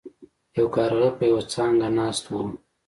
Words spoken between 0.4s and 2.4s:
یو کارغه په یوه څانګه ناست و.